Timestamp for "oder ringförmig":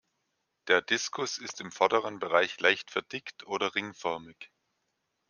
3.45-4.49